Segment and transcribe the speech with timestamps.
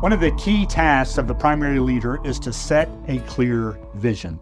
[0.00, 4.38] One of the key tasks of the primary leader is to set a clear vision.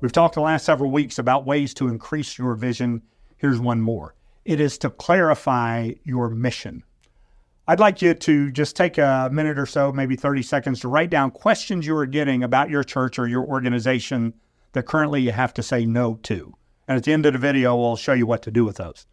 [0.00, 3.02] We've talked the last several weeks about ways to increase your vision.
[3.36, 6.82] Here's one more it is to clarify your mission.
[7.68, 11.10] I'd like you to just take a minute or so, maybe 30 seconds, to write
[11.10, 14.34] down questions you are getting about your church or your organization
[14.72, 16.52] that currently you have to say no to.
[16.88, 19.06] And at the end of the video, we'll show you what to do with those.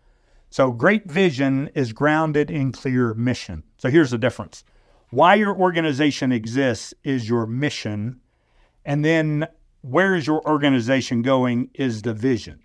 [0.49, 3.61] So, great vision is grounded in clear mission.
[3.77, 4.63] So, here's the difference
[5.13, 8.19] why your organization exists is your mission.
[8.83, 9.47] And then,
[9.81, 12.59] where is your organization going is the vision.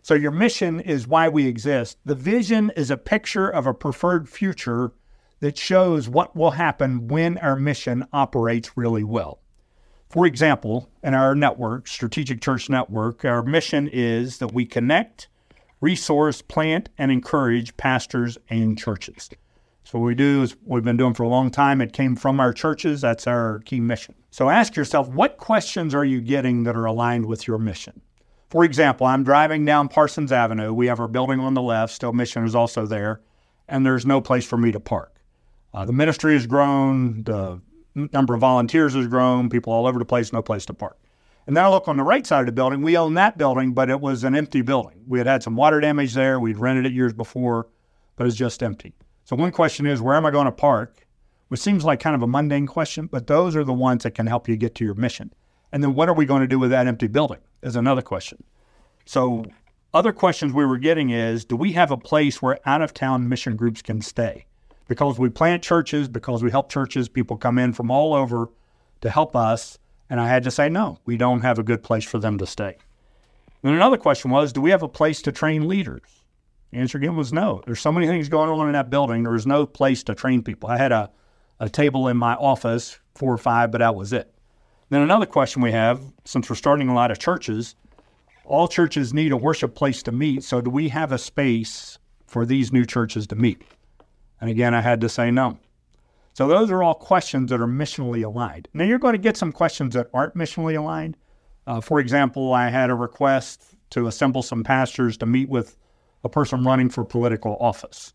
[0.00, 1.98] So, your mission is why we exist.
[2.04, 4.92] The vision is a picture of a preferred future
[5.40, 9.40] that shows what will happen when our mission operates really well.
[10.08, 15.28] For example, in our network, Strategic Church Network, our mission is that we connect,
[15.80, 19.28] resource, plant, and encourage pastors and churches.
[19.84, 21.80] So, what we do is we've been doing for a long time.
[21.80, 23.00] It came from our churches.
[23.00, 24.14] That's our key mission.
[24.30, 28.00] So, ask yourself what questions are you getting that are aligned with your mission?
[28.50, 30.72] For example, I'm driving down Parsons Avenue.
[30.72, 33.22] We have our building on the left, still mission is also there,
[33.66, 35.16] and there's no place for me to park.
[35.74, 37.60] Uh, the ministry has grown, the
[37.94, 40.98] number of volunteers has grown, people all over the place, no place to park.
[41.46, 42.82] And then I look on the right side of the building.
[42.82, 45.02] We own that building, but it was an empty building.
[45.08, 46.38] We had had some water damage there.
[46.38, 47.68] We'd rented it years before,
[48.16, 48.94] but it's just empty.
[49.24, 51.06] So one question is, where am I going to park?
[51.48, 54.26] Which seems like kind of a mundane question, but those are the ones that can
[54.26, 55.32] help you get to your mission.
[55.70, 58.42] And then what are we going to do with that empty building is another question.
[59.04, 59.44] So
[59.94, 63.28] other questions we were getting is, do we have a place where out of town
[63.28, 64.46] mission groups can stay?
[64.92, 68.50] because we plant churches, because we help churches, people come in from all over
[69.00, 69.78] to help us.
[70.10, 72.46] And I had to say, no, we don't have a good place for them to
[72.46, 72.76] stay.
[73.62, 76.21] Then another question was, do we have a place to train leaders?
[76.72, 77.62] The answer again was no.
[77.66, 79.22] There's so many things going on in that building.
[79.22, 80.70] There was no place to train people.
[80.70, 81.10] I had a,
[81.60, 84.32] a table in my office, four or five, but that was it.
[84.88, 87.76] Then another question we have, since we're starting a lot of churches,
[88.44, 90.44] all churches need a worship place to meet.
[90.44, 93.62] So do we have a space for these new churches to meet?
[94.40, 95.58] And again, I had to say no.
[96.32, 98.68] So those are all questions that are missionally aligned.
[98.72, 101.18] Now you're going to get some questions that aren't missionally aligned.
[101.66, 105.76] Uh, for example, I had a request to assemble some pastors to meet with
[106.24, 108.12] a person running for political office.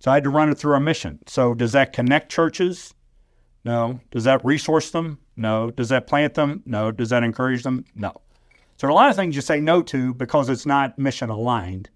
[0.00, 1.18] So I had to run it through our mission.
[1.26, 2.94] So does that connect churches?
[3.64, 4.00] No.
[4.10, 5.18] Does that resource them?
[5.36, 5.70] No.
[5.70, 6.62] Does that plant them?
[6.66, 6.92] No.
[6.92, 7.84] Does that encourage them?
[7.94, 8.12] No.
[8.76, 11.30] So there are a lot of things you say no to because it's not mission
[11.30, 11.90] aligned.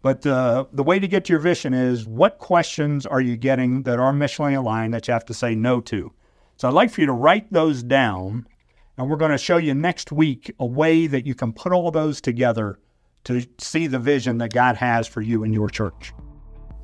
[0.00, 3.82] But uh, the way to get to your vision is what questions are you getting
[3.84, 6.12] that are missionally aligned that you have to say no to?
[6.56, 8.46] So I'd like for you to write those down,
[8.96, 11.90] and we're going to show you next week a way that you can put all
[11.90, 12.78] those together
[13.24, 16.12] to see the vision that God has for you and your church.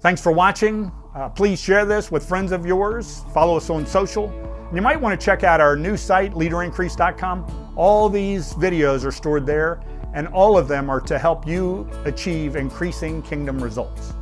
[0.00, 0.93] Thanks for watching.
[1.15, 3.25] Uh, please share this with friends of yours.
[3.34, 4.32] Follow us on social.
[4.72, 7.72] You might want to check out our new site, leaderincrease.com.
[7.76, 9.81] All these videos are stored there
[10.15, 14.15] and all of them are to help you achieve increasing kingdom results.